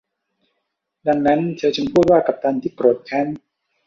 [1.07, 3.27] ดังนั้นเธอจึงพูดว่ากัปตันที่โกรธแค้น